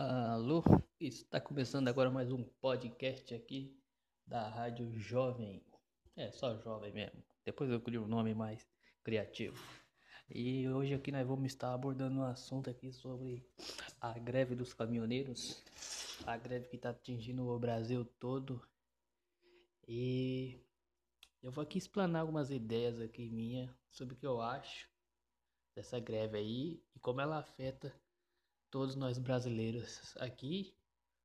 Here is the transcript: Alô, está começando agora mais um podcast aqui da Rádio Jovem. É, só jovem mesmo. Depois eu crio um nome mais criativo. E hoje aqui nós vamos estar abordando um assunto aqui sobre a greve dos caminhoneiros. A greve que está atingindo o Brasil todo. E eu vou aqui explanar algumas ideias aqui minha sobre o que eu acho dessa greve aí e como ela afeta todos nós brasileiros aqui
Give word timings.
Alô, 0.00 0.62
está 1.00 1.40
começando 1.40 1.88
agora 1.88 2.08
mais 2.08 2.30
um 2.30 2.44
podcast 2.44 3.34
aqui 3.34 3.76
da 4.24 4.48
Rádio 4.48 4.96
Jovem. 4.96 5.60
É, 6.14 6.30
só 6.30 6.56
jovem 6.58 6.92
mesmo. 6.92 7.20
Depois 7.44 7.68
eu 7.68 7.80
crio 7.80 8.04
um 8.04 8.06
nome 8.06 8.32
mais 8.32 8.64
criativo. 9.02 9.60
E 10.30 10.68
hoje 10.68 10.94
aqui 10.94 11.10
nós 11.10 11.26
vamos 11.26 11.46
estar 11.46 11.74
abordando 11.74 12.20
um 12.20 12.22
assunto 12.22 12.70
aqui 12.70 12.92
sobre 12.92 13.44
a 14.00 14.16
greve 14.16 14.54
dos 14.54 14.72
caminhoneiros. 14.72 15.64
A 16.24 16.36
greve 16.36 16.68
que 16.68 16.76
está 16.76 16.90
atingindo 16.90 17.48
o 17.48 17.58
Brasil 17.58 18.04
todo. 18.20 18.62
E 19.88 20.64
eu 21.42 21.50
vou 21.50 21.64
aqui 21.64 21.76
explanar 21.76 22.20
algumas 22.20 22.52
ideias 22.52 23.00
aqui 23.00 23.28
minha 23.28 23.76
sobre 23.90 24.14
o 24.14 24.16
que 24.16 24.26
eu 24.28 24.40
acho 24.40 24.88
dessa 25.74 25.98
greve 25.98 26.38
aí 26.38 26.84
e 26.94 27.00
como 27.00 27.20
ela 27.20 27.38
afeta 27.38 27.92
todos 28.70 28.94
nós 28.94 29.18
brasileiros 29.18 30.16
aqui 30.18 30.74